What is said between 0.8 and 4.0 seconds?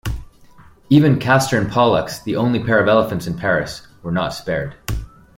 Even Castor and Pollux, the only pair of elephants in Paris,